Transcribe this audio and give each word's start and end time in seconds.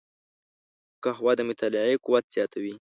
قهوه 1.03 1.31
د 1.37 1.41
مطالعې 1.49 1.95
قوت 2.05 2.25
زیاتوي 2.35 2.69